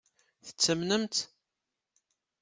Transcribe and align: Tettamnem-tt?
Tettamnem-tt? 0.45 1.21